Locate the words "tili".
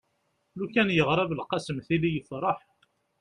1.87-2.09